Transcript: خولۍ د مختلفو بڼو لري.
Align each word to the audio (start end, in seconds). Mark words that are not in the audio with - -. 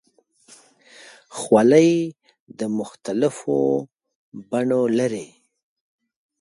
خولۍ 1.37 1.91
د 2.59 2.59
مختلفو 2.79 3.57
بڼو 4.49 4.81
لري. 4.99 5.27